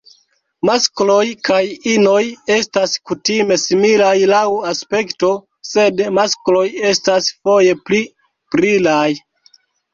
[0.67, 1.59] Maskloj kaj
[1.91, 2.21] inoj
[2.55, 4.41] estas kutime similaj laŭ
[4.73, 5.31] aspekto,
[5.75, 8.05] sed maskloj estas foje pli
[8.57, 9.09] brilaj.